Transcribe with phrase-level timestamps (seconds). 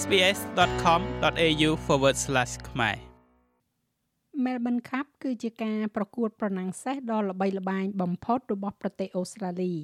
[0.00, 1.70] sbs.com.au/
[2.68, 2.96] ខ្មែរ
[4.44, 9.74] Melbourne Cup គឺជាការប្រកួតប្រណាំងសេះដ៏ល្បីល្បាញបំផុតរបស់ប្រទេសអូស្ត្រាលី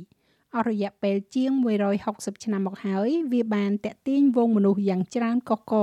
[0.56, 1.52] អស់រយៈពេលជាង
[1.98, 5.75] 160ឆ្នាំមកហើយ វាបានតាក់ទាញវងមនុស្សយ៉ាងច្រើនកកក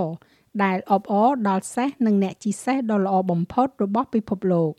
[0.64, 4.74] ដែលអបអរដល់សេះនិងអ្នកជិះសេះដ៏ល្អបំផុតរបស់ពិភពលោក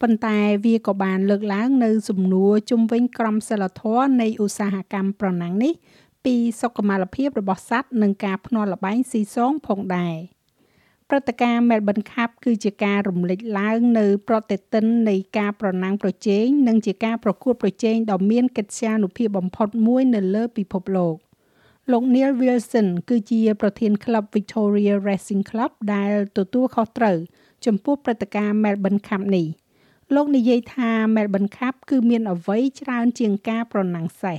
[0.00, 5.72] ប៉ុន្តែវាក៏បានលើកឡើងនៅសំណួរជំវិញក្រមសីលធម៌នៃឧស្សាហកម្មប្រណាំងនេះ
[6.24, 10.16] ពីសុខុមាលភាពរបស់សត្វនិងការភ្នាល់លបែងស៊ីសងផងដែរ
[11.08, 21.16] ព្រឹត្តិការណ៍ Melbourne Cup គឺជាការរំលេចឡើងនៅប្រតិទិននៃការប្រណាំងប្រជែងនិងជាការប្រកួតប្រជែងដ៏មានកិត្យានុភាពបំផុតមួយនៅលើពិភពលោក
[21.92, 27.16] លោក Neil Wilson គឺជាប្រធានក្លឹប Victoria Racing Club ដែលទទួលខុសត្រូវ
[27.66, 29.46] ចំពោះព្រឹត្តិការណ៍ Melbourne Cup នេះ
[30.14, 34.38] លោកនិយាយថា Melbourne Cup គឺមានអ្វីច្រើនជាងការប្រណាំងសេះ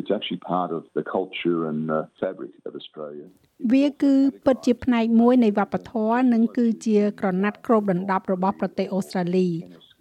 [0.00, 3.28] It's actually part of the culture and the fabric of Australia.
[3.72, 4.14] វាគឺ
[4.46, 9.48] ពិតជាផ្នែកមួយនៃវប្បធម៌និងគឺជាក្រណាត់គ្របដណ្ដប់របស់ប្រទេសអូស្ត្រាលី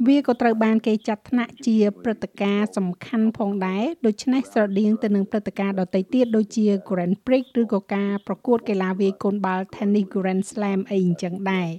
[0.08, 11.70] វាក៏ត្រូវបានគេចាត់ថ្នាក់ជាព្រឹត្តិការណ៍សំខាន់ផងដែរដូច្នេះស្រដៀងទៅនឹងព្រឹត្តិការណ៍ដទៃទៀតដូចជា Grand Prix ឬក៏ការប្រកួតកីឡាវាយកូនបាល់ Tennis Grand Slam អីអញ្ចឹងដែរ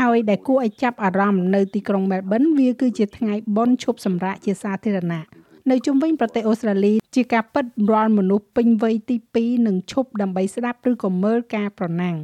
[0.00, 5.24] ហើយដែលគួរឲ្យចាប់អារម្មណ៍នៅទីក្រុង Melbourne វាគឺជាថ្ងៃបុណ្យឈប់សម្រាកជាសាធារណៈ
[5.70, 12.16] នៅជុំវិញប្រទេសអូស្ត្រាលីជាការពិតរាល់មនុស្សពេញវ័យទី2នឹងឈប់ដើម្បីស្ដាប់ឬក៏មើលការប្រណាំង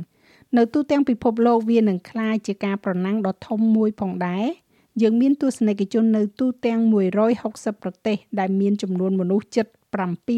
[0.56, 4.46] នៅទូទាំងពិភពលោកវានឹងក្លាយជាការប្រណាំងដ៏ធំមួយផងដែរ
[5.02, 6.80] យើងមានទស្សនិកជននៅទូទាំង
[7.36, 9.66] 160ប្រទេស ដែលមានចំនួនមនុស្សជិត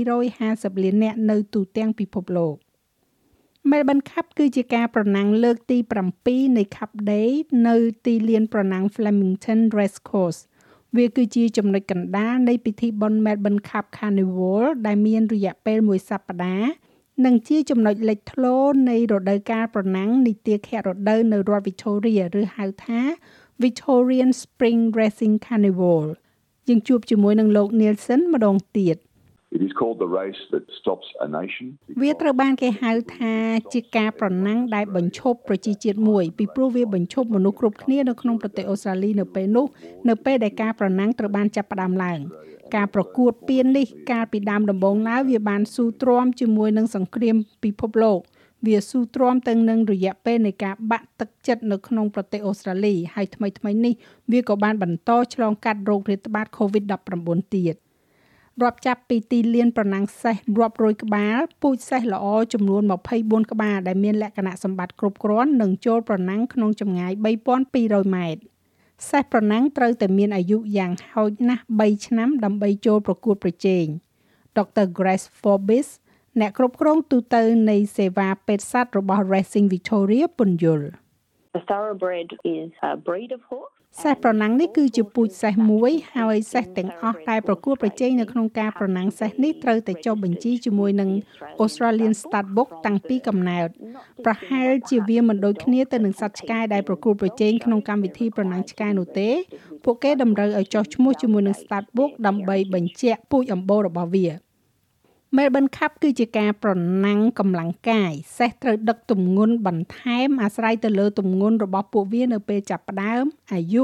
[0.07, 2.57] 750លាននាក់នៅទូទាំងពិភពលោក
[3.71, 5.79] Melbourne Cup គឺជាការប្រណាំងលើកទី
[6.19, 7.31] 7នៃ Cup Day
[7.69, 10.41] នៅទីលានប្រណាំង Flemington Racecourse
[10.97, 16.71] វាគឺជាចំណុចកណ្ដាលនៃពិធីបុណ្យ Melbourne Cup Carnival ដែលមានរយៈពេលមួយសប្តាហ៍
[17.25, 18.57] និងជាចំណុចលេចធ្លោ
[18.91, 23.01] នៃរដូវកាលប្រណាំងនីតិខៈរដូវនៅរដ្ឋ Victoria ឬហៅថា
[23.63, 26.03] Victorian Spring Racing Carnival
[26.69, 28.97] យើងជួបជាមួយនឹងលោក Nielsen ម្ដងទៀត
[29.57, 31.67] It is called the race that stops a nation.
[32.03, 33.35] វាត្រូវបានគេហៅថា
[33.73, 39.67] ជាការប្រណាំងដែលបញ្ឈប់ប្រជាជាតិមួយពីព្រោះវាបញ្ឈប់មនុស្សគ្រប់គ្នានៅក្នុងប្រទេសអូស្ត្រាលីនៅពេលនោះ
[40.09, 42.19] នៅពេលដែលការប្រណាំងត្រូវបានចាប់ផ្ដើមឡើង
[42.77, 48.21] ការប្រកួតពៀននេះកាលពីដើមដំបូងឡើយវាបានស៊ូទ្រាំជាមួយនឹងសង្គ្រាមពិភពលោក
[48.67, 53.95] វាស៊ូទ្រាំទាំងនឹងរយៈពេលនៃការបាក់ទឹកចិត្តនៅក្នុងប្រទេសអូស្ត្រាលីហើយថ្មីថ្មីនេះ
[54.33, 57.77] វាក៏បានបន្តឆ្លងកាត់រោគរាតត្បាត COVID-19 ទៀត
[58.63, 62.83] រាប់ចាប់ពីទីលានប្រណាំងសេះរាប់រយក្បាលពូជសេះល្អចំនួន
[63.17, 67.13] 24ក្បាលដែលមានលក្ខណៈសម្បត្តិគ្រប់គ្រាន់នឹងចូលប្រណាំងក្នុងចម្ងាយ
[67.65, 68.43] 3200ម៉ែត្រ
[69.11, 73.87] សេះប្រណាំងត្រូវតែមានអាយុយ៉ាងហោចណាស់3ឆ្នាំដើម្បីចូលប្រកួតប្រជែង
[74.57, 74.87] Dr.
[74.99, 75.89] Grace Forbes
[76.41, 80.89] អ្នកគ្រប់គ្រងទូទៅនៃសេវាពេទ្យសត្វរបស់ Racing Victoria ពន្យល់
[81.57, 82.29] The thoroughbred
[82.59, 91.11] is a breed of horse សេះប្រណាំងនេះគឺជាពូជសេះមួយហើយសេះទាំងអស់ដែលប្រកួតប្រជែងនៅក្នុងការប្រណាំងសេះនេះត្រូវតែចុះបញ្ជីជាមួយនឹង
[91.63, 93.69] Australian Stud Book តាំងពីកំណើត
[94.25, 99.31] ប្រហែលជាវាមិនដូចគ្នាទៅនឹងសត្វឆ្កែដែលប្រកួតប្រជែងក្នុងកម្មវិធីប្រណាំងឆ្កែនោះទេ
[99.85, 104.27] ពួកគេតម្រូវឲ្យចុះឈ្មោះជាមួយនឹង Stud Book ដើម្បីបញ្ជាក់ពូជអម្បូររបស់វា
[105.37, 106.73] Melbourne Cup គឺជាការប្រ
[107.05, 113.83] ណាំងកម្លាំងកាយសេះត្រូវដឹកទម្ងន់បន្ថែមអាស្រ័យទៅលើទម្ងន់របស់ពួកវានៅពេលចាប់ផ្ដើមអាយុ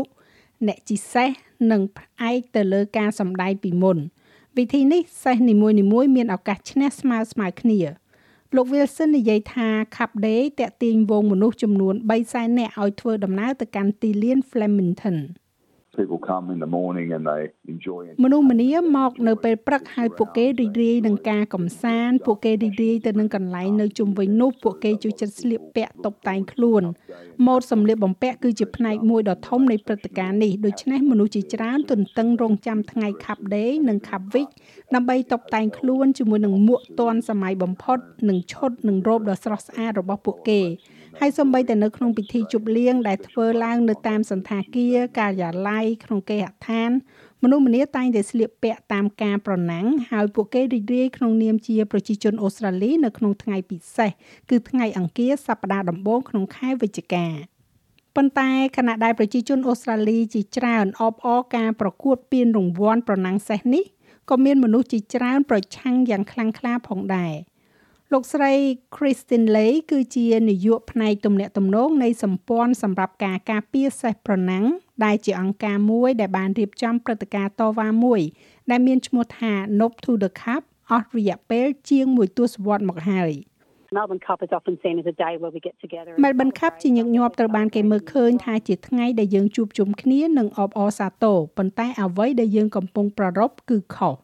[0.67, 1.29] អ្នកជិះសេះ
[1.71, 3.99] និងផ្អែកទៅលើការសម្ដែងពីមុន
[4.57, 7.81] វិធីនេះសេះនីមួយៗមានឱកាសឈ្នះស្មើស្មើគ្នា
[8.55, 11.95] លោក Wilson និយាយថា Cup Day តាក់ទាញវងមនុស្សចំនួន
[12.27, 15.17] 300,000នាក់ឲ្យធ្វើដំណើរទៅកាន់ទីលាន Flemington
[16.01, 17.43] People come in the morning and they
[17.75, 18.15] enjoy it.
[18.25, 26.83] មនុស្សម្នាមកនៅពេលព្រឹកហើយពួកគេរីករាយនឹងការកំសាន្តពួកគេរីករាយទៅនឹងកន្លែងនៅជុំវិញនោះពួកគេជួយចិត្តស្លៀកពាក់តុបតែងខ្លួន
[27.47, 34.51] ម៉ូដសម្លៀកបំពាក់គឺជាផ្នែកមួយដ៏ធំនៃព្រឹត្តិការណ៍នេះដូច្នេះមនុស្សជាច្រើនទន្ទឹងរង់ចាំថ្ងៃ Cup Day និង Cup Week
[34.95, 37.99] ដើម្បីតុបតែងខ្លួនជាមួយនឹងមួកទាន់សម័យបំផុត
[38.29, 40.63] និងឈុតនិងរ៉ូបដ៏ស្រស់ស្អាតរបស់ពួកគេ
[41.21, 46.91] ហើយសូម្បីតែនៅក្នុងពិធីជប់លៀងដែលធ្វើឡើងនៅតាមសន្តាគារការិយាល័យក្នុងគេហដ្ឋាន
[47.43, 54.11] មនុស្សម្នាតែងតែស្លៀកពាក់តាមការប្រណាំងហើយពួកគេរីករាយក្នុងនាមជាប្រជាជនអូស្ត្រាលីនៅក្នុងថ្ងៃពិសេស
[54.51, 57.27] គឺថ្ងៃអង្គារសប្តាហ៍ដំបូងក្នុងខែវិច្ឆិកា
[58.17, 63.85] ប៉ុន្តែខណៈដែលប្រជាជនអូស្ត្រាលីជាច្រើនអបអរការប្រកួតពានរង្វាន់ប្រណាំងសេះនេះ
[64.31, 67.35] ក៏មានមនុស្សជាច្រើនប្រឆាំងយ៉ាងខ្លាំងក្លាផងដែរ។
[68.13, 68.53] លោកស្រី
[68.97, 74.65] Christine Lay គឺជានាយកផ្នែកទំនាក់ទំនងនៃសម្ព័ន្ធសម្រាប់ការការពារសេះប្រណាំង
[75.05, 78.21] ដែលជាអង្គការមួយដែលបានរៀបចំព្រឹត្តិការណ៍តវ៉ាមួយ
[78.71, 83.33] ដែលមានឈ្មោះថា Nope to the Cup អស់រយៈពេលជាងមួយទសវត្សរ៍មកហើយ
[83.97, 86.13] Melbourne Cup is often seen as a day where we get together.
[86.25, 94.17] Melbourne Cup ជាញឹកញាប់ត្រូវបានគេមើលឃើញថាជាថ្ងៃដែលយើងជួបជុំគ្នានិងអបអរសាទរប៉ុន្តែអ្វីដែលយើងកំពុងប្រារព្ធគឺខុស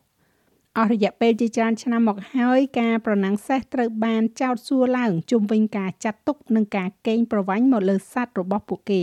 [0.79, 9.03] អស់រយៈពេលជាច្រើនឆ្នាំមកហើយការប្រណាំងសេះត្រូវបានចោទសួរឡើងជុំវិញការចាត់ទុកនិងការកេងប្រវ័ញ្ចមកលើសត្វរបស់ពួកគេ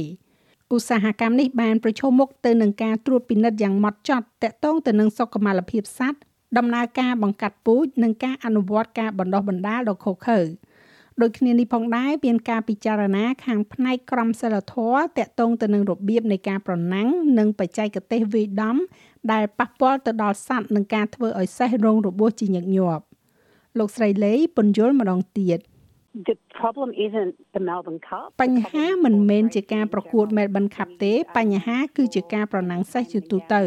[0.73, 6.19] ឧស្សាហកម្មនេះបានប្រឈមមុខទៅនឹងការត្រួតពិនិត្យយ៉ាងម៉ត់ចត់ទាក់ទងទៅនឹងសុខុមាលភាពសត្វ
[6.57, 10.39] ដំណើរការបង្កាត់ពូជនិងការអនុវត្តការបណ្ដុះបណ្ដាលដ៏ខុសខើ
[11.21, 17.07] ដូចគ្នានេះផងដែរមានការពិចារណាខាងផ្នែកក្រមសីលធម៌តាក់ទងទៅនឹងរបៀបនៃការប្រណាំង
[17.37, 18.75] និងបច្ចេកទេសវាយដំ
[19.33, 23.03] ដែលប៉ះពាល់ទៅដល់សត្វនិងការធ្វើឲ្យសេះរងរបួសជាញឹកញាប់
[23.79, 25.59] លោកស្រីលេពន្យល់ម្ដងទៀត
[26.29, 28.27] The problem isn't the Melbourne Cup.
[28.41, 33.61] បញ្ហាមិនមែនជាការប្រកួត Melbourne Cup ទេ បញ្ហាគឺជាការប្រណាំងសេះជាទូទៅ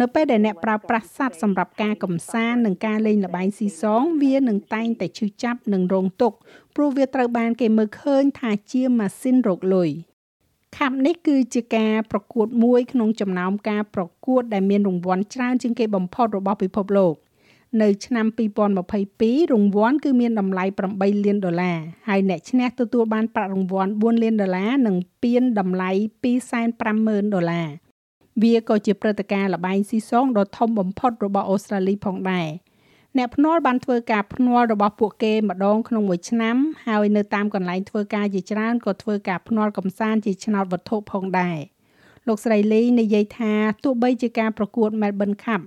[0.00, 6.36] នៅពេលដែលអ្នកប្រើប្រាស់សត្វសម្រាប់ការកំសាន្តនិងការលេងល្បែងស៊ីសង វានឹងតែងតែឈឺចាប់និងរងទុក្ខ
[6.76, 9.90] ព្រោះវាត្រូវបានគេមើលឃើញថាជាម៉ាស៊ីនរកលុយ
[10.76, 17.14] ខាប់នេះគឺជាការប្រកួតមួយក្នុងចំណោមការប្រកួតដែលមានរង្វាន់ច្រើនជាងគេបំផុតរបស់ពិភពលោក។
[17.80, 18.26] នៅឆ្នាំ
[18.88, 20.64] 2022រង្វាន់គឺមានតម្លៃ
[20.94, 21.78] 8លានដុល្លារ
[22.08, 25.90] ហើយអ្នកឈ្នះទទួលបានប្រាក់រង្វាន់4លានដុល្លារនិងពានតម្លៃ
[26.62, 27.68] 250,000ដុល្លារ
[28.42, 32.48] វាក៏ជាព្រឹត្តិការណ៍លបែងស៊ីសងដ៏ធំបំផុតរបស់អូស្ត្រាលីផងដែរ
[33.18, 36.56] អ្នកភ្នាល់បានធ្វើការភ្នាល់របស់ពួកគេម្ដងក្នុងមួយឆ្នាំ
[36.86, 41.58] ហើយនៅតាមកន្លែងធ្វើការជាច្រើនក៏ធ្វើការភ្នាល់កំសាន្តជាឆ្នោតវត្ថុផងដែរ
[42.26, 43.52] លោកស្រីលីនិយាយថា
[43.84, 45.60] ទោះបីជាការប្រកួត Melbourne Cup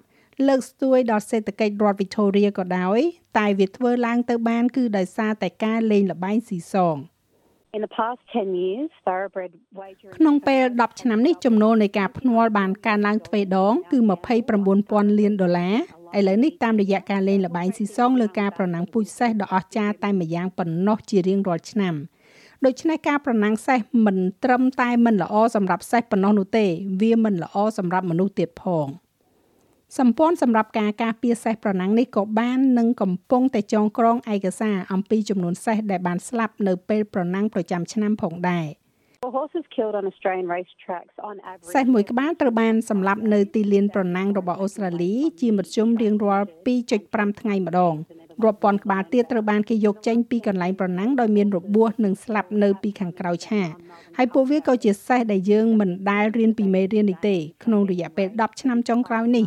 [0.48, 3.00] លើកស្ទួយដល់សេដ្ឋកិច្ចរដ្ឋ Victoria ក៏ដោយ
[3.38, 6.98] តែវាធ្វើឡើងទៅបានគឺដោយសារតែការលេងល្បែងស៊ីសង
[7.78, 13.98] In the past 10 years, thoroughbred wagering ក្នុងពេល10ឆ្នាំនេះចំណូលនៃការភ្នាល់បានកើនឡើងទ្វេដងគឺ
[14.60, 15.76] 29,000លានដុល្លារ
[16.18, 21.96] ឥឡូវនេះតាមរយៈការលេងល្បែងស៊ីសងលើការប្រណាំងពូជសេះដ៏អស្ចារ្យតែម្យ៉ាងប៉ុណ្ណោះជារៀងរាល់ឆ្នាំ
[22.66, 26.66] ដូច្នេះការប្រណាំងសេះមិនត្រឹមតែមិនល្អសម្រាប់សេះប៉ុណ្ណោះនោះទេ
[27.02, 28.90] វាមិនល្អសម្រាប់មនុស្សទៀតផង។
[30.00, 38.66] សម្ព័ន្ធសម្រាប់ការការពារសេះប្រណាំងនេះក៏បាននឹងកំពុងតែចងក្រងឯកសារអំពីចំនួនសេះដែលបានស្លាប់នៅពេលប្រណាំងប្រចាំឆ្នាំផងដែរ។
[39.38, 46.48] horses killed on Australian racetracks on average សេះមួយក្បាលត្រូវបានសម្លាប់នៅទីលានប្រណាំងរបស់អូស្ត្រាលីជាមធ្យមរៀងរាល់
[46.94, 47.96] 2.5ថ្ងៃម្ដង
[48.44, 53.70] រាប់ពាន់ក្បាលទៀតត្រូវបានគេយកចេញពីកន្លែងប្រណាំងដោយមានរបួសនិងស្លាប់នៅពីខាងក្រៅឆាក
[54.18, 59.46] ហើយពួកវាក៏ជាសេះដែលយើងមិនដែលរៀនពីមេរៀននេះទេក្នុងរយៈពេល10ឆ្នាំចុងក្រោយនេះ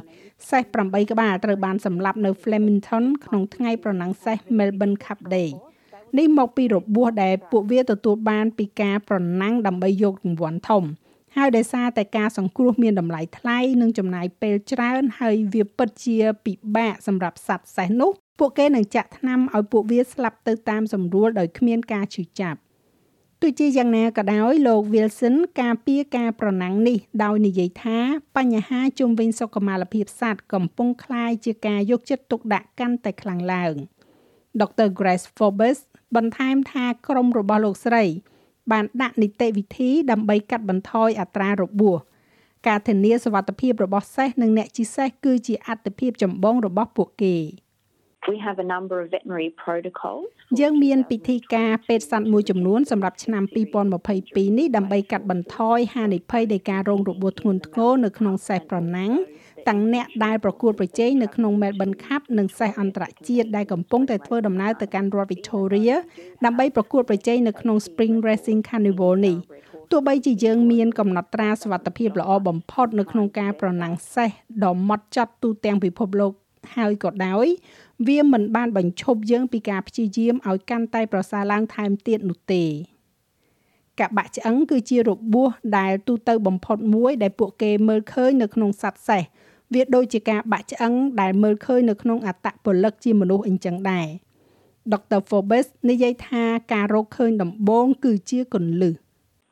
[0.50, 5.50] សេះ8ក្បាលត្រូវបានសម្លាប់នៅ Flemington ក្នុងថ្ងៃប្រណាំងសេះ Melbourne Cup Day
[6.17, 10.83] នេះមកពីរបួសដែលពួកវាទទួលបានពីការប្រណាំងដើម្បីយករង្វាន់ធំ
[11.35, 22.59] ហើយដោយសារតែការសង្គ្រោះមានតម្លៃថ្លៃនិងចំណាយពេលច្រើនហើយវាពិតជាពិបាកសម្រាប់សត្វសេះនោះពួកគេនឹងចាក់ថ្នាំឲ្យពួកវាស្លាប់ទៅតាមសម្រួលដោយគ្មានការឈឺចាប់
[23.41, 27.99] ទោះជាយ៉ាងណាក៏ដោយលោក Wilson ការពារការប្រណាំងនេះដោយនិយាយថា
[28.37, 33.73] បញ្ហាជុំវិញសុខុមាលភាពសត្វកំពុងคล้ายជាការយកចិត្តទុកដាក់កាន់តែខ្លាំងឡើង
[34.61, 34.87] Dr.
[34.99, 35.79] Grace Forbes
[36.16, 38.04] បន្ថែមថាក្រុមរបស់លោកស្រី
[38.70, 41.98] បានដាក់នីតិវិធីដើម្បីកាត់បន្ថយអត្រារបួស
[42.66, 47.36] ការធានាសុវត្ថិភាពរបស់សេះនិងអ្នកជិះសេះគឺជាអាទិភាពចម្បងរបស់ពួកគេ
[48.32, 50.26] We have a number of veterinary protocols
[50.60, 53.42] យើងមានពិធីការពេទ្យសត្វមួយចំនួនសម្រាប់ឆ្នាំ
[53.96, 59.12] 2022នេះដើម្បីកាត់បន្ថយហានិភ័យនៃការរងរបួសធ្ងន់ធ្ងរនៅក្នុងសេះប្រណាំង
[59.68, 65.94] ទាំងអ្នកដែលប្រកួតប្រជែងនៅក្នុង Melbourne Cup និងសេះអន្តរជាតិដែលកំពុងតែធ្វើដំណើរទៅកាន់រដ្ឋ Victoria
[66.44, 69.36] ដើម្បីប្រកួតប្រជែងនៅក្នុង Spring Racing Carnival នេះ
[69.90, 74.30] ទោះបីជាយើងមានកំណត់ត្រាសុវត្ថិភាពល្អបំផុតនៅក្នុងការប្រណាំងសេះ
[74.64, 76.32] ដ៏ម៉ត់ចត់ទូទាំងពិភពលោក
[76.76, 77.46] ហើយក៏ដោយ
[78.06, 82.64] វាមិនបានបញ្ឈប់យើងពីការព្យាយាមឲ្យកាន់តែប្រសើរឡើងថែមទៀតនោះទេ
[84.00, 89.22] ការបាក់ឆ្អឹងគឺជារបួសដែលទូទៅបំផុតមួយដែលពួកគេមើលឃើញនៅក្នុងសត្វសេះ
[89.74, 94.08] វាដូចជាការបាក់ឆ្អឹងដែលមើលឃើញនៅក្នុងអត្តពលិកជាមនុស្សអញ្ចឹងដែរ
[94.92, 95.20] Dr.
[95.28, 98.94] Forbes និយាយថាការរកឃើញដំបូងគឺជាគន្លឹះ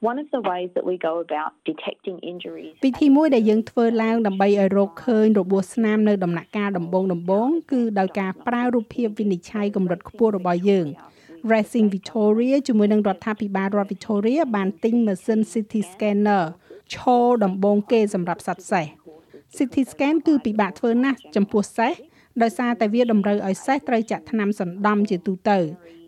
[0.01, 10.87] One of the ways that we go about detecting injuries វិធីមួយដែលយើងធ្វើឡើងដើម្បីឲ្យរកឃើញរបួសស្នាមនៅដំណាក់កាលដំបូងដំបូងគឺដោយការប្រើរូបភាពវិនិច្ឆ័យកម្រិតខ្ពស់របស់យើង
[11.53, 16.45] Racing Victoria ជាមួយនឹងរដ្ឋាភិបាលរដ្ឋ Victoria បានទិញម៉ាស៊ីន CT scanner
[16.95, 18.87] ឈរដំបូងគេសម្រាប់សត្វសេះ
[19.57, 21.93] CT scan គឺពិបាកធ្វើណាស់ចំពោះសេះ
[22.43, 25.59] ដោយសារតែវាតម្រូវឲ្យសេះត្រូវចាក់ថ្នាំសណ្ដំជាទូទៅ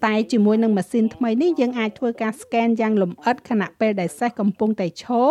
[0.06, 5.28] តែជាមួយនឹងម៉ាស៊ីនថ្មីនេះយើងអាចធ្វើការ scan យ៉ាងលម្អិតខណៈពេលដែលសេះកំពុងតែឈរ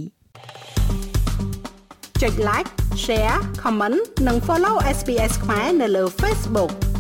[2.21, 2.69] ចុច like
[3.03, 6.90] share comment និង follow SPS ខ្មែរនៅលើ Facebook